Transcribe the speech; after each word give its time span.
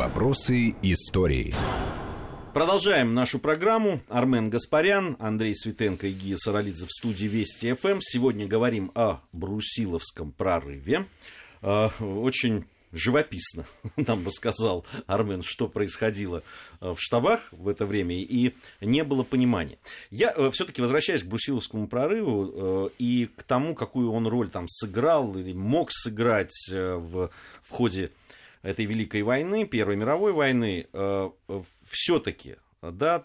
Вопросы 0.00 0.76
истории. 0.80 1.52
Продолжаем 2.54 3.12
нашу 3.12 3.38
программу. 3.38 4.00
Армен 4.08 4.48
Гаспарян, 4.48 5.14
Андрей 5.18 5.54
Светенко 5.54 6.06
и 6.06 6.12
Гия 6.12 6.38
Саралидзе 6.38 6.86
в 6.86 6.90
студии 6.90 7.26
Вести 7.26 7.74
ФМ. 7.74 7.98
Сегодня 8.00 8.46
говорим 8.46 8.92
о 8.94 9.18
Брусиловском 9.34 10.32
прорыве. 10.32 11.04
А, 11.60 11.90
очень 12.00 12.64
живописно, 12.92 13.66
нам 13.96 14.22
бы 14.22 14.32
сказал 14.32 14.86
Армен, 15.06 15.42
что 15.42 15.68
происходило 15.68 16.42
э, 16.80 16.94
в 16.94 16.96
штабах 16.98 17.48
в 17.52 17.68
это 17.68 17.84
время, 17.84 18.16
и 18.16 18.54
не 18.80 19.04
было 19.04 19.22
понимания. 19.22 19.76
Я 20.10 20.32
э, 20.34 20.50
все-таки 20.50 20.80
возвращаюсь 20.80 21.24
к 21.24 21.26
Брусиловскому 21.26 21.88
прорыву 21.88 22.88
э, 22.88 22.90
и 22.98 23.28
к 23.36 23.42
тому, 23.42 23.74
какую 23.74 24.10
он 24.12 24.26
роль 24.26 24.48
там 24.48 24.66
сыграл 24.66 25.36
или 25.36 25.52
мог 25.52 25.92
сыграть 25.92 26.56
в, 26.72 27.30
в 27.62 27.70
ходе 27.70 28.10
этой 28.62 28.84
Великой 28.84 29.22
войны, 29.22 29.66
Первой 29.66 29.96
мировой 29.96 30.32
войны, 30.32 30.88
все-таки 31.88 32.56
да, 32.82 33.24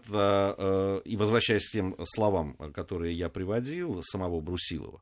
и 1.06 1.16
возвращаясь 1.16 1.70
к 1.70 1.72
тем 1.72 1.96
словам, 2.04 2.56
которые 2.74 3.14
я 3.14 3.30
приводил, 3.30 4.02
самого 4.04 4.42
Брусилова, 4.42 5.02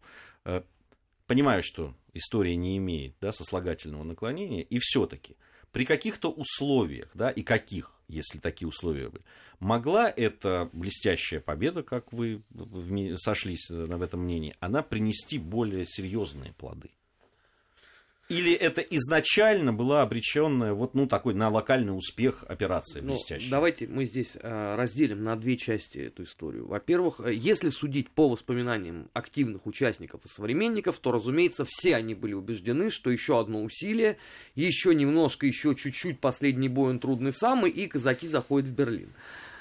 понимаю, 1.26 1.64
что 1.64 1.96
история 2.14 2.56
не 2.56 2.78
имеет 2.78 3.16
да, 3.20 3.34
сослагательного 3.34 4.04
наклонения, 4.04 4.62
и 4.62 4.78
все-таки 4.80 5.38
при 5.72 5.86
каких-то 5.86 6.30
условиях, 6.30 7.10
да, 7.16 7.32
и 7.32 7.42
каких, 7.42 7.92
если 8.08 8.38
такие 8.38 8.68
условия 8.68 9.10
были, 9.10 9.24
могла 9.60 10.08
эта 10.08 10.70
блестящая 10.72 11.40
победа, 11.40 11.82
как 11.82 12.14
вы 12.14 12.44
сошлись 13.16 13.72
в 13.72 14.02
этом 14.04 14.20
мнении, 14.20 14.54
она 14.60 14.84
принести 14.84 15.40
более 15.40 15.86
серьезные 15.88 16.54
плоды? 16.54 16.92
Или 18.30 18.54
это 18.54 18.80
изначально 18.82 19.74
была 19.74 20.02
обреченная 20.02 20.74
вот 20.74 20.96
ну 20.96 21.08
такой 21.08 21.34
на 21.34 21.50
локальный 21.50 21.96
успех 21.96 22.46
операция 22.48 23.02
ну, 23.02 23.10
блестящая? 23.10 23.52
Давайте 23.52 23.86
мы 23.86 24.06
здесь 24.06 24.38
э, 24.42 24.76
разделим 24.76 25.24
на 25.24 25.36
две 25.36 25.58
части 25.58 25.98
эту 25.98 26.24
историю. 26.24 26.66
Во-первых, 26.68 27.20
э, 27.20 27.34
если 27.34 27.70
судить 27.70 28.10
по 28.10 28.30
воспоминаниям 28.30 29.10
активных 29.12 29.66
участников 29.66 30.22
и 30.26 30.30
современников, 30.30 31.00
то, 31.00 31.12
разумеется, 31.12 31.66
все 31.68 31.96
они 31.96 32.16
были 32.16 32.34
убеждены, 32.34 32.92
что 32.92 33.10
еще 33.10 33.40
одно 33.40 33.62
усилие, 33.62 34.18
еще 34.56 34.96
немножко, 34.96 35.46
еще 35.46 35.76
чуть-чуть 35.76 36.22
последний 36.22 36.70
бой 36.70 36.92
он 36.92 37.00
трудный 37.00 37.34
самый, 37.34 37.72
и 37.72 37.88
казаки 37.88 38.28
заходят 38.28 38.70
в 38.70 38.74
Берлин. 38.74 39.12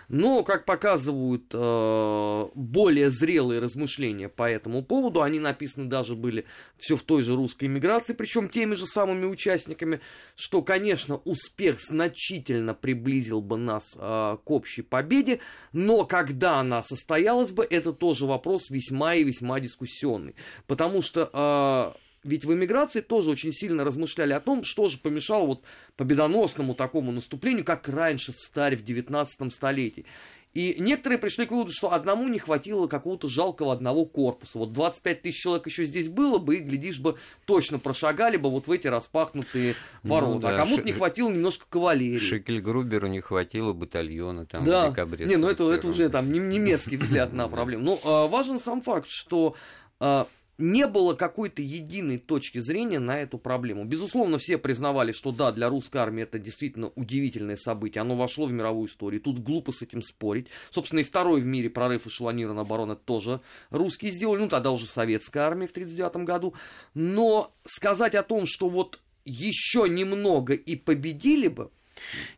Но, 0.09 0.43
как 0.43 0.65
показывают 0.65 1.45
э, 1.53 2.49
более 2.55 3.11
зрелые 3.11 3.61
размышления 3.61 4.29
по 4.29 4.49
этому 4.49 4.83
поводу, 4.83 5.23
они 5.23 5.39
написаны 5.39 5.89
даже 5.89 6.15
были 6.15 6.45
все 6.79 6.97
в 6.97 7.03
той 7.03 7.23
же 7.23 7.35
русской 7.35 7.65
иммиграции, 7.65 8.13
причем 8.13 8.49
теми 8.49 8.75
же 8.75 8.87
самыми 8.87 9.27
участниками, 9.27 10.01
что, 10.37 10.63
конечно, 10.63 11.17
успех 11.25 11.81
значительно 11.81 12.75
приблизил 12.75 13.41
бы 13.41 13.57
нас 13.57 13.97
э, 13.97 14.37
к 14.45 14.51
общей 14.51 14.83
победе, 14.83 15.41
но 15.73 16.05
когда 16.05 16.59
она 16.59 16.83
состоялась 16.83 17.53
бы, 17.53 17.67
это 17.69 17.93
тоже 17.93 18.27
вопрос 18.27 18.71
весьма 18.71 19.15
и 19.15 19.25
весьма 19.25 19.61
дискуссионный. 19.61 20.35
Потому 20.67 21.03
что 21.03 21.95
э, 21.95 21.99
ведь 22.25 22.45
в 22.45 22.53
эмиграции 22.53 23.01
тоже 23.01 23.31
очень 23.31 23.53
сильно 23.53 23.85
размышляли 23.85 24.33
о 24.33 24.41
том, 24.41 24.65
что 24.65 24.89
же 24.89 24.99
помешало 24.99 25.47
вот 25.47 25.65
победоносному 25.97 26.75
такому 26.75 27.13
наступлению, 27.13 27.65
как 27.65 27.89
раньше 27.89 28.33
в 28.33 28.39
Старе, 28.39 28.77
в 28.77 28.85
19 28.85 29.53
столетии. 29.53 30.07
И 30.55 30.77
некоторые 30.79 31.19
пришли 31.19 31.47
к 31.47 31.51
выводу, 31.51 31.73
что 31.73 31.95
одному 31.95 32.29
не 32.29 32.39
хватило 32.39 32.87
какого-то 32.87 33.27
жалкого 33.27 33.73
одного 33.73 34.05
корпуса. 34.05 34.59
Вот 34.59 34.73
25 34.73 35.23
тысяч 35.23 35.41
человек 35.41 35.67
еще 35.67 35.87
здесь 35.87 36.09
было 36.09 36.37
бы, 36.37 36.57
и, 36.57 36.59
глядишь 36.59 37.01
бы, 37.01 37.17
точно 37.47 37.79
прошагали 37.79 38.37
бы 38.37 38.51
вот 38.51 38.67
в 38.67 38.71
эти 38.71 38.87
распахнутые 38.87 39.77
ну 40.03 40.11
ворота. 40.11 40.35
Ну, 40.35 40.41
да, 40.41 40.49
а 40.51 40.57
кому-то 40.59 40.83
Ш... 40.83 40.85
не 40.85 40.93
хватило 40.93 41.31
немножко 41.31 41.65
кавалерии. 41.71 42.19
Шекель-Груберу 42.19 43.09
не 43.09 43.23
хватило 43.23 43.73
батальона 43.73 44.45
там 44.45 44.65
да. 44.67 44.89
в 44.89 44.91
декабре. 44.91 45.25
Не, 45.25 45.37
ну 45.37 45.49
это, 45.49 45.71
это 45.73 45.89
уже 45.89 46.11
там 46.11 46.31
немецкий 46.31 46.99
взгляд 46.99 47.33
на 47.33 47.49
проблему. 47.49 47.85
Но 47.85 48.01
а, 48.05 48.27
важен 48.27 48.59
сам 48.59 48.83
факт, 48.83 49.09
что 49.09 49.57
а, 50.01 50.27
не 50.59 50.87
было 50.87 51.15
какой-то 51.15 51.63
единой 51.63 52.19
точки 52.19 52.59
зрения 52.59 52.99
на 52.99 53.21
эту 53.21 53.39
проблему. 53.39 53.85
Безусловно, 53.85 54.39
все 54.39 54.59
признавали, 54.59 55.13
что 55.13 55.33
да, 55.33 55.53
для 55.53 55.69
русской 55.69 55.99
армии 55.99 56.23
это 56.23 56.39
действительно 56.39 56.93
удивительное 56.95 57.57
событие, 57.57 58.03
оно 58.03 58.17
вошло 58.17 58.47
в 58.47 58.53
мировую 58.53 58.89
историю, 58.89 59.21
тут 59.21 59.39
глупо 59.39 59.73
с 59.73 59.83
этим 59.83 60.03
спорить. 60.03 60.49
Собственно, 60.71 61.01
и 61.01 61.05
второй 61.05 61.41
в 61.41 61.47
мире 61.47 61.71
прорыв 61.71 62.07
эшелонированной 62.07 62.63
обороны 62.63 62.97
тоже 62.97 63.41
русские 63.71 64.13
сделали, 64.13 64.41
ну 64.41 64.49
тогда 64.49 64.71
уже 64.71 64.87
советская 64.87 65.45
армия 65.45 65.67
в 65.67 65.71
1939 65.71 66.27
году. 66.27 66.55
Но 66.95 67.55
сказать 67.65 68.15
о 68.15 68.23
том, 68.23 68.47
что 68.47 68.69
вот 68.69 69.01
еще 69.25 69.89
немного 69.89 70.55
и 70.55 70.77
победили 70.77 71.49
бы, 71.49 71.71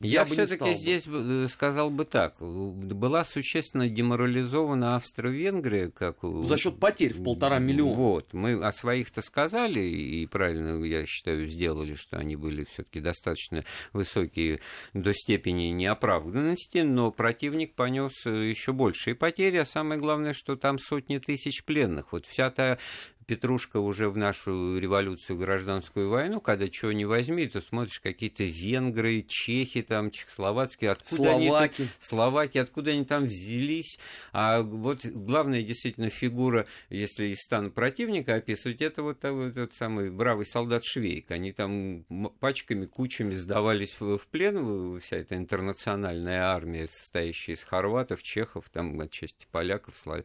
я, 0.00 0.20
я 0.20 0.25
все-таки 0.25 0.75
здесь 0.75 1.04
э, 1.06 1.47
сказал 1.50 1.91
бы 1.91 2.04
так. 2.04 2.34
Была 2.41 3.25
существенно 3.25 3.88
деморализована 3.88 4.97
Австро-Венгрия. 4.97 5.91
Как... 5.91 6.19
За 6.22 6.56
счет 6.56 6.78
потерь 6.78 7.14
в 7.14 7.22
полтора 7.22 7.58
миллиона. 7.58 7.94
Вот. 7.94 8.32
Мы 8.32 8.62
о 8.64 8.72
своих-то 8.72 9.22
сказали, 9.22 9.80
и 9.80 10.26
правильно, 10.26 10.82
я 10.84 11.06
считаю, 11.06 11.47
сделали, 11.47 11.94
что 11.94 12.19
они 12.19 12.36
были 12.36 12.64
все-таки 12.64 13.00
достаточно 13.00 13.64
высокие 13.92 14.60
до 14.92 15.12
степени 15.12 15.69
неоправданности, 15.69 16.78
но 16.78 17.10
противник 17.10 17.75
понес 17.75 18.26
э, 18.26 18.48
еще 18.48 18.72
большие 18.72 19.14
потери, 19.14 19.58
а 19.58 19.66
самое 19.66 20.00
главное, 20.00 20.32
что 20.32 20.56
там 20.56 20.78
сотни 20.78 21.19
тысяч 21.19 21.64
пленных. 21.64 22.12
Вот 22.12 22.26
вся 22.26 22.50
та 22.50 22.78
Петрушка 23.27 23.79
уже 23.79 24.09
в 24.09 24.17
нашу 24.17 24.79
революцию, 24.79 25.39
гражданскую 25.39 26.09
войну, 26.09 26.41
когда 26.41 26.69
чего 26.69 26.93
не 26.93 27.05
возьми, 27.05 27.47
то 27.47 27.61
смотришь 27.61 28.01
какие-то 28.01 28.45
венгры, 28.45 29.25
чехи, 29.27 29.83
там, 29.83 30.11
чехословацкие, 30.11 30.91
откуда 30.91 31.17
Словаки. 31.17 31.83
они... 31.83 31.91
Словаки, 31.99 32.59
откуда 32.59 32.91
они 32.91 33.05
там 33.05 33.25
взялись. 33.25 33.99
А 34.33 34.62
вот 34.62 35.05
главная 35.05 35.62
действительно 35.62 36.11
фигура, 36.11 36.67
если 36.91 37.27
из 37.27 37.41
стана 37.41 37.71
противника 37.71 38.35
описывать, 38.35 38.83
это 38.83 39.03
вот 39.03 39.21
тот 39.21 39.73
самый 39.75 40.11
бравый 40.11 40.47
солдат 40.47 40.85
Швейк. 40.85 41.31
Они 41.31 41.53
там 41.53 42.05
пачками, 42.41 42.87
кучами 42.87 43.35
сдавались 43.35 43.97
в, 43.99 44.19
в 44.19 44.27
плен, 44.29 45.01
вся 45.01 45.17
эта 45.17 45.37
интернациональная 45.37 46.45
армия, 46.45 46.89
состоящая 46.89 47.53
из 47.53 47.62
хорватов, 47.62 48.23
чехов, 48.23 48.69
там, 48.71 49.01
отчасти 49.01 49.47
поляков, 49.51 49.97
славян 49.97 50.25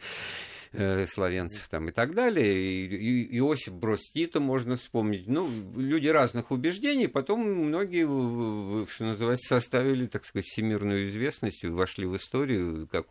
э, 0.74 1.06
славянцев 1.07 1.68
там 1.69 1.90
и 1.90 1.91
так 1.91 2.13
далее. 2.13 2.53
И, 2.53 2.85
и, 2.85 3.38
Иосиф 3.40 3.74
Брос 3.74 4.12
Тита 4.13 4.40
можно 4.40 4.75
вспомнить. 4.75 5.28
Ну, 5.28 5.50
люди 5.75 6.07
разных 6.07 6.52
убеждений, 6.52 7.07
потом 7.07 7.41
многие, 7.41 8.06
что 8.88 9.03
называется, 9.03 9.47
составили, 9.47 10.07
так 10.07 10.25
сказать, 10.25 10.46
всемирную 10.46 11.06
известность, 11.06 11.63
вошли 11.63 12.06
в 12.06 12.16
историю, 12.16 12.88
как 12.91 13.07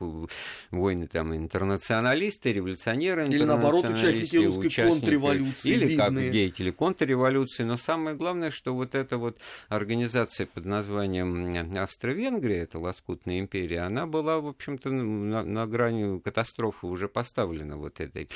войны 0.70 1.06
там 1.06 1.34
интернационалисты, 1.34 2.52
революционеры, 2.52 3.28
Или 3.28 3.44
наоборот, 3.44 3.84
участники 3.84 4.36
русской 4.36 4.66
участники, 4.66 5.00
контрреволюции. 5.00 5.70
Или 5.70 5.86
видные. 5.86 5.96
как 5.96 6.30
деятели 6.30 6.70
контрреволюции. 6.70 7.64
Но 7.64 7.76
самое 7.76 8.16
главное, 8.16 8.50
что 8.50 8.75
вот 8.75 8.94
эта 8.94 9.19
вот 9.19 9.38
организация 9.69 10.46
под 10.46 10.64
названием 10.64 11.78
Австро-Венгрия, 11.78 12.58
это 12.58 12.78
лоскутная 12.78 13.40
империя, 13.40 13.80
она 13.80 14.06
была, 14.06 14.40
в 14.40 14.46
общем-то, 14.46 14.90
на, 14.90 15.42
на 15.42 15.66
грани 15.66 16.20
катастрофы 16.20 16.86
уже 16.86 17.08
поставлена 17.08 17.47
поставлена 17.48 17.76
вот 17.76 18.00
этой, 18.00 18.28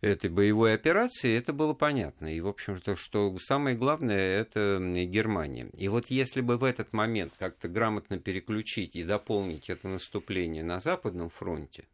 этой 0.00 0.30
боевой 0.30 0.74
операции, 0.74 1.36
это 1.36 1.52
было 1.52 1.74
понятно. 1.74 2.34
И, 2.34 2.40
в 2.40 2.48
общем-то, 2.48 2.96
что 2.96 3.36
самое 3.38 3.76
главное, 3.76 4.40
это 4.40 4.78
Германия. 5.06 5.68
И 5.76 5.88
вот 5.88 6.06
если 6.10 6.40
бы 6.40 6.56
в 6.56 6.64
этот 6.64 6.92
момент 6.92 7.34
как-то 7.38 7.68
грамотно 7.68 8.18
переключить 8.18 8.96
и 8.96 9.04
дополнить 9.04 9.70
это 9.70 9.88
наступление 9.88 10.62
на 10.62 10.80
Западном 10.80 11.30
фронте, 11.30 11.86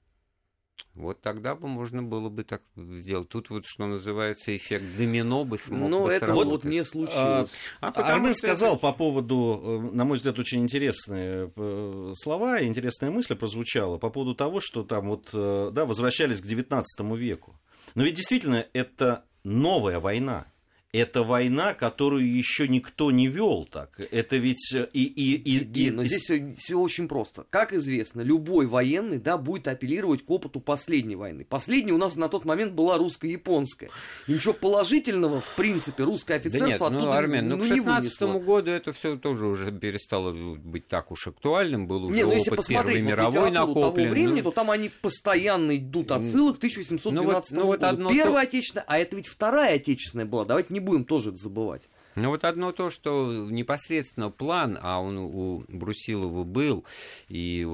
вот 0.95 1.21
тогда 1.21 1.55
бы 1.55 1.69
можно 1.69 2.03
было 2.03 2.29
бы 2.29 2.45
так 2.45 2.63
сделать. 2.77 3.29
Тут 3.29 3.51
вот, 3.51 3.65
что 3.67 3.87
называется, 3.87 4.57
эффект 4.57 4.85
домино 4.97 5.45
бы 5.45 5.59
смог 5.59 5.91
Но 5.91 6.05
бы 6.05 6.11
это 6.11 6.27
сработать. 6.27 6.51
вот 6.51 6.65
не 6.65 6.85
случилось. 6.85 7.53
А, 7.81 7.89
а 7.89 8.13
Армен 8.13 8.35
сказал 8.35 8.75
это... 8.75 8.83
по 8.83 8.93
поводу, 8.93 9.61
э, 9.93 9.95
на 9.95 10.05
мой 10.05 10.17
взгляд, 10.19 10.39
очень 10.39 10.63
интересные 10.63 11.53
э, 11.55 12.13
слова, 12.15 12.63
интересная 12.63 13.11
мысль 13.11 13.35
прозвучала 13.35 13.99
по 13.99 14.11
поводу 14.11 14.35
того, 14.35 14.61
что 14.61 14.83
там 14.83 15.09
вот, 15.09 15.31
э, 15.33 15.71
да, 15.73 15.87
возвращались 15.87 16.41
к 16.41 16.47
19 16.47 17.01
веку. 17.17 17.59
Но 17.95 18.03
ведь 18.03 18.15
действительно 18.15 18.67
это 18.73 19.25
новая 19.45 20.01
война 20.01 20.47
это 20.93 21.23
война, 21.23 21.73
которую 21.75 22.29
еще 22.29 22.67
никто 22.67 23.11
не 23.11 23.29
вел 23.29 23.65
так. 23.71 24.01
Это 24.11 24.37
ведь 24.37 24.75
э, 24.75 24.89
и 24.93 25.05
и 25.05 25.37
и. 25.37 25.59
и, 25.59 25.87
и 25.87 25.91
но 25.91 26.05
здесь 26.05 26.25
все, 26.25 26.53
все 26.59 26.79
очень 26.79 27.07
просто. 27.07 27.47
Как 27.49 27.73
известно, 27.73 28.23
любой 28.23 28.67
военный, 28.67 29.19
да, 29.19 29.39
будет 29.39 29.69
апеллировать 29.69 30.25
к 30.25 30.31
опыту 30.31 30.59
последней 30.61 31.15
войны. 31.15 31.45
Последней 31.45 31.93
у 31.93 31.99
нас 31.99 32.17
на 32.17 32.29
тот 32.29 32.45
момент 32.45 32.73
была 32.73 32.99
русско-японская. 32.99 33.91
И 34.27 34.33
ничего 34.33 34.53
положительного, 34.53 35.41
в 35.41 35.55
принципе, 35.55 36.03
русское 36.03 36.35
офицерство 36.35 36.91
да 36.91 36.97
нет, 36.97 37.05
ну, 37.05 37.13
Армен, 37.13 37.49
ну, 37.49 37.57
ну, 37.57 37.63
к 37.63 37.67
16 37.67 38.23
году 38.45 38.71
это 38.71 38.93
все 38.93 39.17
тоже 39.17 39.47
уже 39.47 39.71
перестало 39.71 40.33
быть 40.33 40.89
так 40.89 41.13
уж 41.13 41.29
актуальным. 41.29 41.87
Был 41.87 42.07
уже 42.07 42.17
не, 42.17 42.25
ну, 42.25 42.33
если 42.33 42.51
опыт 42.51 42.67
Первой 42.67 43.01
мировой 43.01 43.53
накоплен. 43.53 43.75
того 43.75 44.11
времени, 44.11 44.41
ну... 44.41 44.51
то 44.51 44.51
там 44.51 44.71
они 44.73 44.89
постоянно 44.89 45.77
идут 45.77 46.11
отсылок 46.11 46.57
к 46.57 46.59
1812 46.59 47.13
ну, 47.13 47.23
вот, 47.23 47.51
ну, 47.51 47.67
вот 47.67 47.81
году. 47.81 47.93
Одно 47.93 48.11
Первая 48.13 48.45
то... 48.45 48.49
отечественная, 48.49 48.85
а 48.89 48.99
это 48.99 49.17
ведь 49.17 49.29
Вторая 49.29 49.77
отечественная 49.77 50.27
была. 50.27 50.45
Давайте 50.45 50.75
не 50.75 50.80
не 50.81 50.87
будем 50.87 51.05
тоже 51.05 51.31
это 51.31 51.39
забывать. 51.39 51.89
Ну 52.17 52.31
вот 52.31 52.45
одно 52.45 52.73
то, 52.73 52.91
что 52.91 53.33
непосредственно 53.51 54.31
план, 54.31 54.79
а 54.81 55.01
он 55.01 55.17
у 55.19 55.65
Брусилова 55.69 56.45
был, 56.45 56.85
и 57.29 57.67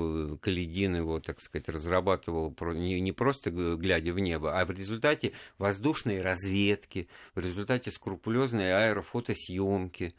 Каледин 0.42 0.96
его, 0.96 1.20
так 1.20 1.40
сказать, 1.40 1.68
разрабатывал 1.68 2.54
не 2.74 3.12
просто 3.12 3.50
глядя 3.50 4.12
в 4.12 4.18
небо, 4.18 4.58
а 4.58 4.64
в 4.66 4.70
результате 4.70 5.32
воздушной 5.58 6.20
разведки, 6.20 7.08
в 7.34 7.40
результате 7.40 7.90
скрупулезной 7.90 8.72
аэрофотосъемки 8.72 10.14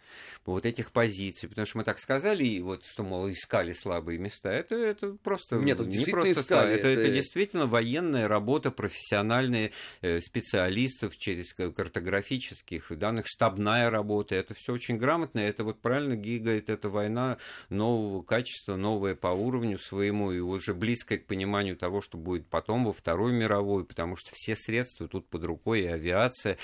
вот 0.45 0.65
этих 0.65 0.91
позиций. 0.91 1.47
Потому 1.47 1.67
что 1.67 1.77
мы 1.77 1.83
так 1.83 1.99
сказали, 1.99 2.43
и 2.43 2.59
вот, 2.59 2.85
что, 2.85 3.03
мол, 3.03 3.29
искали 3.29 3.71
слабые 3.71 4.17
места, 4.17 4.51
это, 4.51 4.75
это 4.75 5.11
просто 5.23 5.57
Нет, 5.57 5.79
не 5.79 6.05
просто 6.05 6.31
искали, 6.31 6.73
это, 6.73 6.87
это... 6.87 7.01
это 7.01 7.13
действительно 7.13 7.67
военная 7.67 8.27
работа, 8.27 8.71
профессиональные 8.71 9.71
э, 10.01 10.21
специалистов 10.21 11.17
через 11.17 11.53
картографических 11.53 12.97
данных, 12.97 13.27
штабная 13.27 13.89
работа 13.89 14.06
работы. 14.07 14.35
Это 14.35 14.53
все 14.53 14.73
очень 14.73 14.97
грамотно. 14.97 15.39
Это 15.39 15.63
вот 15.63 15.81
правильно 15.81 16.15
Ги 16.15 16.39
говорит, 16.39 16.69
это 16.69 16.89
война 16.89 17.37
нового 17.69 18.23
качества, 18.23 18.77
новая 18.77 19.15
по 19.15 19.27
уровню 19.27 19.77
своему 19.77 20.31
и 20.31 20.39
уже 20.39 20.73
близкая 20.73 21.17
к 21.17 21.25
пониманию 21.25 21.75
того, 21.75 22.01
что 22.01 22.17
будет 22.17 22.47
потом 22.47 22.85
во 22.85 22.93
Второй 22.93 23.33
мировой, 23.33 23.83
потому 23.83 24.15
что 24.15 24.29
все 24.33 24.55
средства 24.55 25.07
тут 25.07 25.27
под 25.27 25.43
рукой, 25.43 25.81
и 25.81 25.87
авиация. 25.87 26.57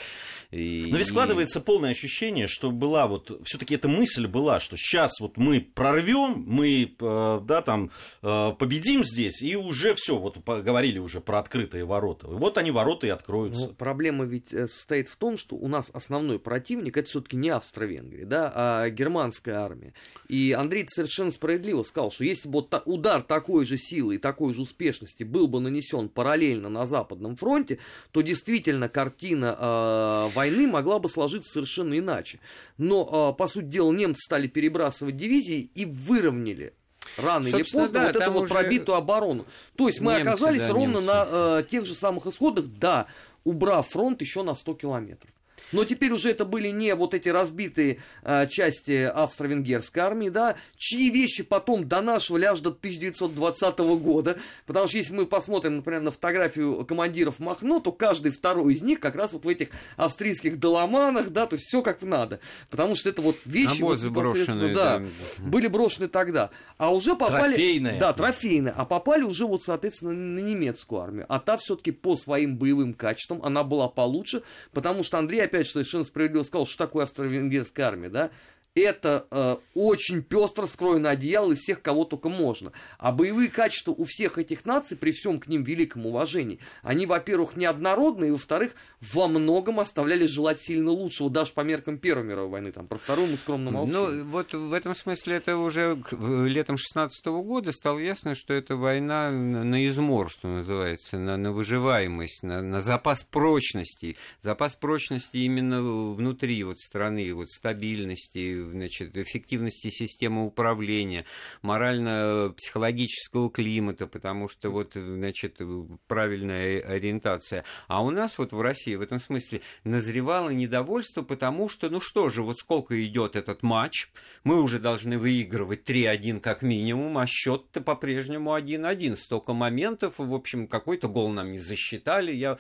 И, 0.52 0.88
Но 0.90 0.98
ведь 0.98 1.08
складывается 1.08 1.60
полное 1.60 1.92
ощущение, 1.92 2.48
что 2.48 2.72
была 2.72 3.08
вот, 3.08 3.42
все-таки 3.46 3.76
эта 3.76 3.90
мысль 3.90 4.28
была, 4.28 4.60
что 4.60 4.78
сейчас 4.78 5.20
вот 5.20 5.38
мы 5.38 5.60
прорвем, 5.60 6.46
мы, 6.48 6.96
э, 7.00 7.40
да, 7.44 7.62
там, 7.62 7.92
э, 8.22 8.52
победим 8.58 9.04
здесь, 9.04 9.42
и 9.42 9.56
уже 9.58 9.96
все, 9.96 10.18
вот 10.18 10.38
говорили 10.46 11.00
уже 11.00 11.20
про 11.20 11.40
открытые 11.40 11.84
ворота. 11.84 12.28
И 12.28 12.34
вот 12.34 12.58
они, 12.58 12.72
ворота 12.72 13.08
и 13.08 13.10
откроются. 13.10 13.68
Ну, 13.68 13.74
проблема 13.74 14.24
ведь 14.24 14.54
э, 14.54 14.68
состоит 14.68 15.10
в 15.10 15.18
том, 15.18 15.38
что 15.38 15.56
у 15.56 15.68
нас 15.68 15.90
основной 15.94 16.40
противник, 16.40 16.98
это 16.98 17.10
все-таки 17.10 17.33
все-таки 17.34 17.36
не 17.36 17.50
Австро-Венгрия, 17.50 18.26
да, 18.26 18.52
а 18.54 18.90
германская 18.90 19.56
армия. 19.60 19.94
И 20.28 20.52
Андрей 20.52 20.86
совершенно 20.88 21.32
справедливо 21.32 21.84
сказал, 21.84 22.12
что 22.12 22.24
если 22.24 22.48
бы 22.48 22.62
вот 22.62 22.82
удар 22.86 23.22
такой 23.22 23.66
же 23.66 23.78
силы 23.78 24.16
и 24.16 24.18
такой 24.18 24.54
же 24.54 24.62
успешности 24.62 25.24
был 25.24 25.48
бы 25.48 25.60
нанесен 25.60 26.10
параллельно 26.10 26.70
на 26.70 26.86
Западном 26.86 27.36
фронте, 27.36 27.80
то 28.12 28.22
действительно 28.22 28.90
картина 28.90 29.58
э, 29.60 30.30
войны 30.36 30.68
могла 30.68 31.00
бы 31.00 31.10
сложиться 31.10 31.52
совершенно 31.52 31.98
иначе. 31.98 32.40
Но, 32.78 33.34
э, 33.34 33.38
по 33.38 33.48
сути 33.48 33.66
дела, 33.66 33.92
немцы 33.92 34.22
стали 34.26 34.48
перебрасывать 34.48 35.18
дивизии 35.18 35.70
и 35.74 35.86
выровняли 35.86 36.74
рано 37.18 37.50
Собственно, 37.50 37.60
или 37.60 37.86
поздно 37.86 38.00
да, 38.00 38.08
вот 38.08 38.16
эту 38.16 38.32
вот 38.32 38.50
пробитую 38.50 38.96
оборону. 38.96 39.46
То 39.76 39.88
есть 39.88 40.00
мы 40.00 40.14
немцы, 40.14 40.28
оказались 40.28 40.68
да, 40.68 40.74
ровно 40.74 40.98
немцы. 41.00 41.08
на 41.08 41.28
э, 41.30 41.64
тех 41.70 41.86
же 41.86 41.96
самых 41.96 42.26
исходах, 42.28 42.66
да, 42.66 43.08
убрав 43.44 43.88
фронт 43.90 44.22
еще 44.22 44.44
на 44.44 44.56
100 44.56 44.74
километров. 44.76 45.32
Но 45.74 45.84
теперь 45.86 46.12
уже 46.12 46.32
это 46.32 46.46
были 46.46 46.70
не 46.70 46.96
вот 46.96 47.14
эти 47.14 47.30
разбитые 47.30 48.00
э, 48.24 48.48
части 48.48 49.04
австро-венгерской 49.04 50.02
армии, 50.02 50.30
да, 50.30 50.56
чьи 50.78 51.10
вещи 51.10 51.44
потом 51.44 51.88
донашивали 51.88 52.46
аж 52.46 52.60
до 52.60 52.70
1920 52.70 53.80
года. 53.80 54.38
Потому 54.66 54.88
что 54.88 54.98
если 54.98 55.14
мы 55.14 55.26
посмотрим, 55.26 55.78
например, 55.78 56.02
на 56.02 56.12
фотографию 56.12 56.86
командиров 56.86 57.40
Махно, 57.40 57.80
то 57.80 57.92
каждый 57.92 58.32
второй 58.32 58.74
из 58.74 58.82
них 58.82 59.00
как 59.00 59.16
раз 59.16 59.34
вот 59.34 59.46
в 59.46 59.50
этих 59.50 59.70
австрийских 59.98 60.60
доломанах, 60.60 61.30
да, 61.30 61.46
то 61.46 61.56
есть 61.56 61.68
все 61.68 61.82
как 61.82 62.02
надо. 62.02 62.40
Потому 62.70 62.96
что 62.96 63.10
это 63.10 63.22
вот 63.22 63.38
вещи... 63.46 63.82
Обозы 63.82 64.10
вот, 64.10 64.16
брошенные, 64.16 64.74
да, 64.74 65.00
да, 65.00 65.06
были 65.40 65.68
брошены 65.68 66.08
тогда. 66.08 66.52
А 66.78 66.94
уже 66.94 67.16
попали... 67.16 67.54
Трофейные. 67.54 68.00
Да, 68.00 68.14
трофейные. 68.14 68.74
А 68.78 68.86
попали 68.86 69.24
уже 69.24 69.46
вот, 69.46 69.64
соответственно, 69.64 70.14
на 70.14 70.40
немецкую 70.40 71.02
армию. 71.02 71.26
А 71.30 71.40
та 71.40 71.58
все-таки 71.58 71.92
по 71.92 72.16
своим 72.16 72.58
боевым 72.58 72.94
качествам, 72.94 73.42
она 73.44 73.64
была 73.64 73.88
получше, 73.88 74.44
потому 74.72 75.04
что 75.04 75.18
Андрей, 75.18 75.44
опять 75.44 75.63
опять 75.64 75.72
совершенно 75.72 76.04
справедливо 76.04 76.44
сказал, 76.44 76.66
что 76.66 76.78
такое 76.78 77.04
австро-венгерская 77.04 77.88
армия, 77.88 78.10
да, 78.10 78.32
это 78.76 79.28
э, 79.30 79.58
очень 79.76 80.24
пестро 80.24 80.66
скроено 80.66 81.12
одеяло 81.12 81.52
из 81.52 81.60
всех, 81.60 81.82
кого 81.82 82.06
только 82.06 82.30
можно. 82.30 82.72
А 82.98 83.12
боевые 83.12 83.50
качества 83.50 83.92
у 83.92 84.04
всех 84.04 84.38
этих 84.38 84.66
наций, 84.66 84.98
при 84.98 85.12
всем 85.12 85.40
к 85.40 85.48
ним 85.48 85.64
великом 85.64 86.06
уважении, 86.06 86.60
они, 86.82 87.06
во-первых, 87.06 87.56
неоднородны, 87.56 88.26
и, 88.26 88.32
во-вторых, 88.32 88.76
во 89.02 89.28
многом 89.28 89.80
оставляли 89.80 90.26
желать 90.26 90.60
сильно 90.60 90.92
лучшего, 90.92 91.30
даже 91.30 91.54
по 91.54 91.62
меркам 91.62 91.98
Первой 91.98 92.24
мировой 92.24 92.50
войны. 92.50 92.72
Там, 92.72 92.88
про 92.88 92.98
Вторую 92.98 93.28
мы 93.28 93.38
скромно 93.38 93.72
молчим. 93.72 93.94
Ну, 93.94 94.24
вот 94.26 94.54
в 94.54 94.74
этом 94.74 94.96
смысле 94.96 95.36
это 95.36 95.58
уже 95.58 95.98
летом 96.12 96.78
16 96.78 97.26
года 97.26 97.72
стало 97.72 98.00
ясно, 98.00 98.34
что 98.34 98.54
это 98.54 98.76
война 98.76 99.30
на 99.30 99.86
измор, 99.86 100.30
что 100.30 100.48
называется, 100.48 101.18
на, 101.18 101.38
на 101.38 101.52
выживаемость, 101.52 102.44
на, 102.44 102.62
на 102.62 102.82
запас 102.82 103.24
прочности. 103.24 104.18
Запас 104.42 104.76
прочности 104.76 105.38
именно 105.38 105.82
внутри 105.82 106.64
вот 106.64 106.80
страны, 106.80 107.34
вот 107.34 107.52
стабильности, 107.52 108.63
значит, 108.72 109.18
эффективности 109.18 109.90
системы 109.90 110.46
управления, 110.46 111.26
морально-психологического 111.62 113.50
климата, 113.50 114.08
потому 114.08 114.48
что 114.50 114.70
вот, 114.70 114.94
значит, 114.96 115.60
правильная 116.08 116.82
ориентация. 116.82 117.64
А 117.88 118.04
у 118.04 118.10
нас 118.10 118.38
вот 118.38 118.52
в 118.52 118.62
России 118.62 118.96
в 118.96 119.02
этом 119.02 119.20
смысле 119.20 119.62
назревало 119.84 120.50
недовольство, 120.50 121.22
потому 121.22 121.70
что, 121.70 121.90
ну 121.90 122.02
что 122.02 122.30
же, 122.30 122.44
вот 122.44 122.60
сколько 122.60 123.06
идет 123.06 123.36
этот 123.36 123.64
матч, 123.64 124.10
мы 124.44 124.62
уже 124.62 124.80
должны 124.80 125.18
выигрывать 125.18 125.90
3-1 125.90 126.40
как 126.40 126.62
минимум, 126.62 127.18
а 127.18 127.28
счет-то 127.28 127.82
по-прежнему 127.82 128.56
1-1. 128.56 129.18
Столько 129.18 129.54
моментов, 129.54 130.16
в 130.18 130.34
общем, 130.34 130.68
какой-то 130.68 131.08
гол 131.08 131.32
нам 131.32 131.52
не 131.52 131.60
засчитали. 131.60 132.32
Я 132.32 132.58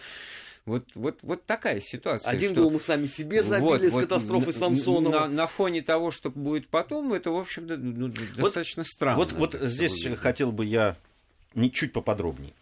вот, 0.65 0.86
вот, 0.95 1.19
вот 1.24 1.45
такая 1.45 1.81
ситуация. 1.81 2.30
Один 2.30 2.51
что... 2.51 2.62
гол 2.62 2.71
мы 2.71 2.80
сами 2.80 3.06
себе 3.06 3.44
забили 3.44 3.68
вот, 3.68 3.81
с 3.83 3.94
вот 3.94 4.01
катастрофой 4.04 4.54
Самсонова. 4.54 5.12
На, 5.12 5.27
на 5.27 5.48
фоне 5.48 5.81
того, 5.81 6.12
что 6.12 6.30
будет 6.30 6.69
потом, 6.69 7.13
это, 7.13 7.31
в 7.31 7.38
общем-то, 7.38 7.75
ну, 7.75 8.07
достаточно 8.38 8.83
вот, 8.83 8.88
странно. 8.88 9.18
Вот, 9.18 9.33
вот 9.33 9.56
здесь 9.62 10.07
хотел 10.18 10.51
бы 10.54 10.65
я 10.65 10.95
чуть 11.74 11.92
поподробнее. 11.92 12.54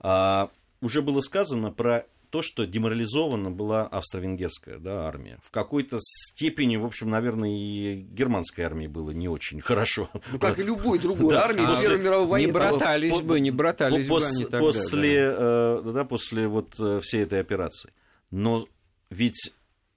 А, 0.00 0.50
уже 0.80 1.00
было 1.00 1.20
сказано 1.20 1.70
про 1.70 2.06
то, 2.34 2.42
что 2.42 2.66
деморализована 2.66 3.52
была 3.52 3.86
австро-венгерская 3.86 4.78
да, 4.78 5.06
армия. 5.06 5.38
В 5.44 5.52
какой-то 5.52 5.98
степени, 6.00 6.74
в 6.74 6.84
общем, 6.84 7.08
наверное, 7.08 7.48
и 7.48 7.94
германской 7.94 8.64
армии 8.64 8.88
было 8.88 9.12
не 9.12 9.28
очень 9.28 9.60
хорошо. 9.60 10.10
Ну, 10.32 10.40
как 10.40 10.58
и 10.58 10.64
любой 10.64 10.98
другой 10.98 11.36
армии 11.36 11.62
а, 11.64 11.80
Первой 11.80 12.00
мировой 12.00 12.26
войны. 12.26 12.46
Не 12.46 12.52
братались 12.52 13.20
бы, 13.20 13.38
не 13.38 13.52
братались 13.52 14.08
бы 14.08 14.16
они 14.16 14.42
тогда. 14.42 14.58
После, 14.58 15.32
э, 15.32 15.82
да, 15.94 16.04
после 16.04 16.48
вот 16.48 16.74
э, 16.80 16.98
всей 17.04 17.22
этой 17.22 17.38
операции. 17.38 17.92
Но 18.32 18.66
ведь 19.10 19.52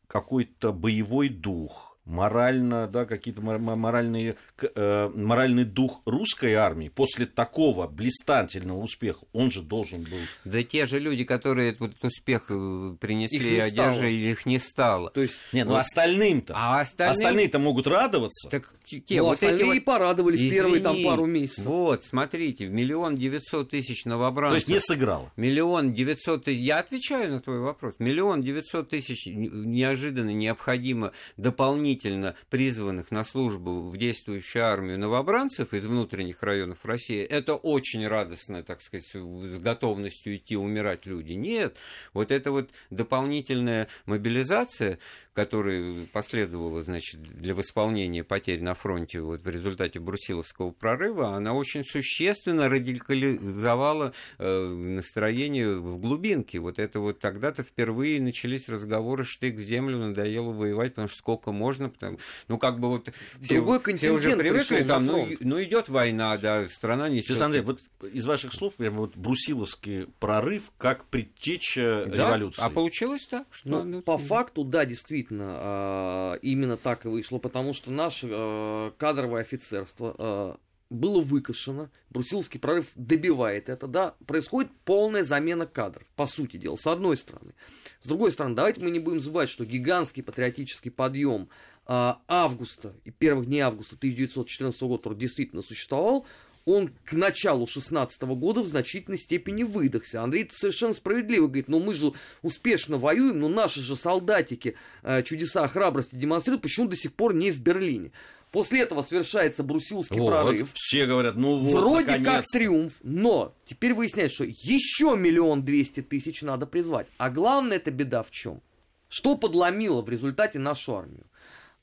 какой-то 0.05 0.71
боевой 0.73 1.29
дух, 1.29 1.86
морально, 2.07 2.87
да, 2.87 3.05
какие-то 3.05 3.41
моральные, 3.41 4.37
э, 4.61 5.09
моральный 5.13 5.65
дух 5.65 6.01
русской 6.05 6.53
армии 6.53 6.89
после 6.89 7.25
такого 7.25 7.87
блистательного 7.87 8.79
успеха, 8.79 9.25
он 9.33 9.51
же 9.51 9.61
должен 9.61 10.03
был... 10.03 10.17
Да 10.45 10.63
те 10.63 10.85
же 10.85 10.99
люди, 10.99 11.25
которые 11.25 11.73
этот 11.73 12.03
успех 12.03 12.49
э, 12.49 12.95
принесли 12.99 13.57
и 13.57 13.59
одержали, 13.59 14.11
их 14.11 14.45
не 14.45 14.59
стало. 14.59 15.11
То 15.11 15.21
есть, 15.21 15.35
не, 15.51 15.63
ну 15.63 15.71
вот. 15.71 15.79
остальным-то, 15.79 16.53
а 16.55 16.79
остальным... 16.79 17.11
остальные-то 17.11 17.59
могут 17.59 17.87
радоваться. 17.87 18.49
Так 18.49 18.73
те, 18.87 19.21
ну, 19.21 19.27
вот 19.27 19.43
эти 19.43 19.63
вот... 19.63 19.85
порадовались 19.85 20.39
Извини, 20.39 20.51
первые 20.51 20.81
там 20.81 20.95
пару 21.03 21.25
месяцев. 21.25 21.65
Вот, 21.65 22.03
смотрите, 22.03 22.67
миллион 22.67 23.17
девятьсот 23.17 23.69
тысяч 23.69 24.05
новобранцев. 24.05 24.65
То 24.65 24.71
есть 24.71 24.89
не 24.89 24.95
сыграло. 24.95 25.31
Миллион 25.35 25.93
девятьсот 25.93 26.45
тысяч, 26.45 26.59
я 26.59 26.79
отвечаю 26.79 27.31
на 27.31 27.41
твой 27.41 27.59
вопрос, 27.59 27.95
миллион 27.99 28.41
девятьсот 28.41 28.89
тысяч 28.89 29.25
неожиданно 29.27 30.29
необходимо 30.31 31.11
дополнительно 31.35 32.35
призванных 32.49 33.11
на 33.11 33.23
службу 33.23 33.89
в 33.89 33.97
действующую 33.97 34.65
армию 34.65 34.97
новобранцев 34.97 35.73
из 35.73 35.85
внутренних 35.85 36.41
районов 36.43 36.85
России, 36.85 37.21
это 37.21 37.55
очень 37.55 38.07
радостно, 38.07 38.63
так 38.63 38.81
сказать, 38.81 39.05
с 39.05 39.59
готовностью 39.59 40.37
идти 40.37 40.55
умирать 40.55 41.05
люди. 41.05 41.33
Нет, 41.33 41.77
вот 42.13 42.31
эта 42.31 42.51
вот 42.51 42.69
дополнительная 42.89 43.87
мобилизация, 44.05 44.99
которая 45.33 46.05
последовала, 46.13 46.83
значит, 46.83 47.21
для 47.21 47.53
восполнения 47.53 48.23
потерь 48.23 48.61
на 48.61 48.76
фронте 48.77 49.21
вот 49.21 49.41
в 49.41 49.49
результате 49.49 49.99
Брусиловского 49.99 50.71
прорыва, 50.71 51.35
она 51.35 51.53
очень 51.53 51.83
существенно 51.83 52.69
радикализовала 52.69 54.13
э, 54.37 54.67
настроение 54.67 55.77
в 55.77 55.99
глубинке. 55.99 56.59
Вот 56.59 56.79
это 56.79 56.99
вот 56.99 57.19
тогда-то 57.19 57.63
впервые 57.63 58.21
начались 58.21 58.69
разговоры 58.69 59.23
«штык 59.25 59.55
в 59.55 59.61
землю, 59.61 59.97
надоело 59.97 60.51
воевать, 60.51 60.91
потому 60.91 61.07
что 61.07 61.17
сколько 61.17 61.51
можно 61.51 61.89
потому, 61.89 62.19
ну 62.47 62.57
как 62.57 62.79
бы 62.79 62.89
вот 62.89 63.09
все, 63.41 63.61
все 63.97 64.11
уже 64.11 64.37
привыкли, 64.37 64.83
там, 64.83 65.05
ну, 65.05 65.27
ну 65.39 65.61
идет 65.63 65.89
война, 65.89 66.37
да, 66.37 66.69
страна 66.69 67.09
несет. 67.09 67.27
Сейчас, 67.27 67.41
Андрей, 67.41 67.61
вот 67.61 67.81
из 68.13 68.25
ваших 68.25 68.53
слов 68.53 68.75
прямо 68.75 68.97
вот 68.99 69.15
брусиловский 69.15 70.07
прорыв 70.19 70.71
как 70.77 71.05
предтеча 71.05 72.05
да? 72.07 72.27
революции. 72.27 72.61
А 72.61 72.69
получилось 72.69 73.25
так? 73.27 73.47
Что... 73.51 73.83
Ну, 73.83 74.01
по 74.01 74.17
факту, 74.17 74.63
да, 74.63 74.85
действительно, 74.85 75.45
а, 75.47 76.33
именно 76.41 76.77
так 76.77 77.05
и 77.05 77.09
вышло, 77.09 77.39
потому 77.39 77.73
что 77.73 77.91
наше 77.91 78.27
а, 78.67 78.91
кадровое 78.97 79.41
офицерство 79.41 80.15
а, 80.17 80.57
было 80.89 81.19
выкашено, 81.21 81.89
Брусиловский 82.09 82.59
прорыв 82.59 82.87
добивает 82.95 83.69
это, 83.69 83.87
да, 83.87 84.15
происходит 84.25 84.71
полная 84.85 85.23
замена 85.23 85.65
кадров, 85.65 86.05
по 86.15 86.25
сути 86.25 86.57
дела, 86.57 86.75
с 86.75 86.87
одной 86.87 87.17
стороны. 87.17 87.53
С 88.01 88.07
другой 88.07 88.31
стороны, 88.31 88.55
давайте 88.55 88.81
мы 88.81 88.91
не 88.91 88.99
будем 88.99 89.19
забывать, 89.19 89.49
что 89.49 89.65
гигантский 89.65 90.23
патриотический 90.23 90.91
подъем 90.91 91.49
а, 91.85 92.21
августа 92.27 92.93
и 93.03 93.11
первых 93.11 93.47
дней 93.47 93.61
августа 93.61 93.95
1914 93.95 94.81
года, 94.81 94.97
который 94.97 95.17
действительно 95.17 95.61
существовал, 95.61 96.25
он 96.67 96.89
к 97.05 97.13
началу 97.13 97.65
16 97.65 98.21
года 98.23 98.61
в 98.61 98.67
значительной 98.67 99.17
степени 99.17 99.63
выдохся. 99.63 100.21
Андрей 100.21 100.49
совершенно 100.51 100.93
справедливо 100.93 101.47
говорит, 101.47 101.69
ну 101.69 101.79
мы 101.79 101.93
же 101.93 102.11
успешно 102.41 102.97
воюем, 102.97 103.39
но 103.39 103.47
наши 103.47 103.79
же 103.79 103.95
солдатики 103.95 104.75
э, 105.01 105.23
чудеса 105.23 105.65
храбрости 105.69 106.15
демонстрируют, 106.15 106.63
почему 106.63 106.89
до 106.89 106.97
сих 106.97 107.13
пор 107.13 107.33
не 107.33 107.51
в 107.51 107.61
Берлине. 107.61 108.11
После 108.51 108.81
этого 108.81 109.01
совершается 109.01 109.61
брусилский 109.63 110.19
Вот, 110.19 110.29
прорыв. 110.29 110.71
все 110.73 111.05
говорят, 111.05 111.35
ну 111.35 111.57
вот, 111.59 111.81
Вроде 111.81 112.05
как 112.07 112.19
наконец. 112.19 112.45
триумф, 112.51 112.93
но 113.03 113.53
теперь 113.65 113.93
выясняется, 113.93 114.35
что 114.35 114.43
еще 114.45 115.15
миллион 115.17 115.63
двести 115.63 116.01
тысяч 116.01 116.41
надо 116.41 116.65
призвать. 116.65 117.07
А 117.17 117.29
главная 117.29 117.77
эта 117.77 117.91
беда 117.91 118.23
в 118.23 118.31
чем? 118.31 118.61
Что 119.09 119.35
подломило 119.37 120.01
в 120.01 120.09
результате 120.09 120.59
нашу 120.59 120.95
армию? 120.95 121.25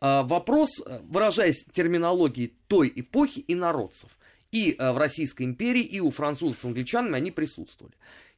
А, 0.00 0.22
вопрос, 0.22 0.70
э, 0.84 1.00
выражаясь 1.08 1.64
терминологией 1.72 2.54
той 2.66 2.92
эпохи, 2.94 3.44
инородцев. 3.46 4.10
И 4.50 4.76
э, 4.78 4.92
в 4.92 4.98
Российской 4.98 5.42
империи, 5.44 5.82
и 5.82 6.00
у 6.00 6.10
французов 6.10 6.58
с 6.58 6.64
англичанами 6.64 7.16
они 7.16 7.30
присутствовали. 7.30 7.94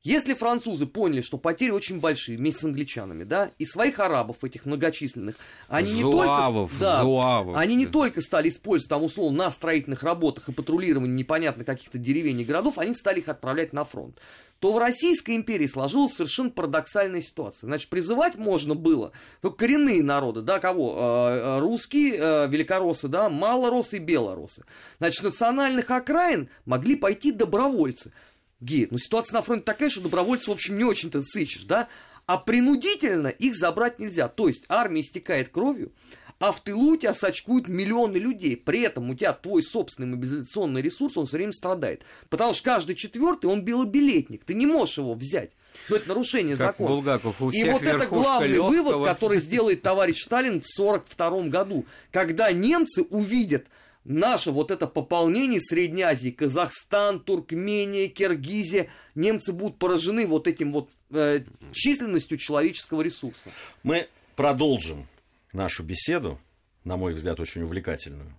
Если 0.06 0.34
французы 0.34 0.86
поняли, 0.86 1.20
что 1.20 1.36
потери 1.36 1.70
очень 1.70 1.98
большие 1.98 2.38
вместе 2.38 2.60
с 2.60 2.64
англичанами, 2.64 3.24
да, 3.24 3.50
и 3.58 3.64
своих 3.64 3.98
арабов 3.98 4.44
этих 4.44 4.64
многочисленных, 4.64 5.34
они 5.66 5.94
не 5.94 6.02
Зуавов, 6.02 6.70
только... 6.70 6.84
Да, 6.84 7.02
зуавов, 7.02 7.56
они 7.56 7.74
не 7.74 7.86
да. 7.86 7.92
только 7.92 8.20
стали 8.20 8.48
использовать 8.48 8.88
там 8.88 9.02
условно 9.02 9.38
на 9.38 9.50
строительных 9.50 10.04
работах 10.04 10.48
и 10.48 10.52
патрулировании 10.52 11.12
непонятно 11.12 11.64
каких-то 11.64 11.98
деревень 11.98 12.40
и 12.40 12.44
городов, 12.44 12.78
они 12.78 12.94
стали 12.94 13.18
их 13.18 13.28
отправлять 13.28 13.72
на 13.72 13.82
фронт. 13.82 14.20
То 14.60 14.72
в 14.72 14.78
Российской 14.78 15.36
империи 15.36 15.66
сложилась 15.66 16.14
совершенно 16.14 16.50
парадоксальная 16.50 17.20
ситуация. 17.20 17.66
Значит, 17.66 17.90
призывать 17.90 18.36
можно 18.36 18.74
было 18.74 19.12
только 19.42 19.56
коренные 19.56 20.02
народы, 20.04 20.40
да, 20.40 20.60
кого? 20.60 20.94
Э, 20.96 21.56
э, 21.56 21.58
Русские, 21.58 22.14
э, 22.16 22.48
великороссы, 22.48 23.08
да, 23.08 23.28
малоросы 23.28 23.96
и 23.96 24.00
белоросы. 24.00 24.64
Значит, 24.98 25.24
национальных 25.24 25.90
окраин 25.90 26.48
могли 26.64 26.96
пойти 26.96 27.32
добровольцы. 27.32 28.12
Ги, 28.60 28.88
ну 28.90 28.98
ситуация 28.98 29.34
на 29.34 29.42
фронте 29.42 29.64
такая, 29.64 29.90
что 29.90 30.00
добровольцев, 30.00 30.48
в 30.48 30.52
общем, 30.52 30.78
не 30.78 30.84
очень-то 30.84 31.22
сыщешь, 31.22 31.64
да? 31.64 31.88
А 32.26 32.38
принудительно 32.38 33.28
их 33.28 33.54
забрать 33.54 33.98
нельзя. 33.98 34.28
То 34.28 34.48
есть 34.48 34.64
армия 34.68 35.02
истекает 35.02 35.50
кровью, 35.50 35.92
а 36.38 36.52
в 36.52 36.60
тылу 36.62 36.92
у 36.92 36.96
тебя 36.96 37.14
сочкуют 37.14 37.68
миллионы 37.68 38.16
людей. 38.16 38.56
При 38.56 38.82
этом 38.82 39.10
у 39.10 39.14
тебя 39.14 39.32
твой 39.32 39.62
собственный 39.62 40.08
мобилизационный 40.08 40.82
ресурс, 40.82 41.16
он 41.16 41.26
все 41.26 41.36
время 41.36 41.52
страдает. 41.52 42.02
Потому 42.28 42.52
что 42.52 42.64
каждый 42.64 42.96
четвертый, 42.96 43.46
он 43.46 43.62
белобилетник. 43.62 44.44
Ты 44.44 44.54
не 44.54 44.66
можешь 44.66 44.98
его 44.98 45.14
взять. 45.14 45.52
Но 45.88 45.96
это 45.96 46.08
нарушение 46.08 46.56
Как 46.56 46.68
закона. 46.68 46.90
Булгаков, 46.90 47.40
у 47.40 47.50
И 47.50 47.64
вот 47.64 47.82
это 47.82 48.06
главный 48.06 48.48
лёгкого. 48.48 48.70
вывод, 48.70 49.04
который 49.06 49.38
сделает 49.38 49.82
товарищ 49.82 50.22
Сталин 50.22 50.60
в 50.60 50.66
1942 50.78 51.48
году. 51.48 51.86
Когда 52.10 52.50
немцы 52.52 53.02
увидят 53.02 53.66
наше 54.06 54.50
вот 54.50 54.70
это 54.70 54.86
пополнение 54.86 55.60
Средней 55.60 56.02
Азии, 56.02 56.30
Казахстан, 56.30 57.20
Туркмения, 57.20 58.08
Киргизия, 58.08 58.88
немцы 59.14 59.52
будут 59.52 59.78
поражены 59.78 60.26
вот 60.26 60.46
этим 60.46 60.72
вот 60.72 60.90
э, 61.10 61.40
численностью 61.72 62.38
человеческого 62.38 63.02
ресурса. 63.02 63.50
Мы 63.82 64.08
продолжим 64.36 65.06
нашу 65.52 65.82
беседу, 65.82 66.38
на 66.84 66.96
мой 66.96 67.12
взгляд, 67.12 67.40
очень 67.40 67.62
увлекательную, 67.62 68.34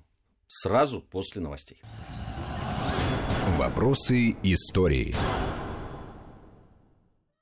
сразу 0.48 1.02
после 1.02 1.42
новостей. 1.42 1.78
Вопросы 3.58 4.36
истории. 4.44 5.16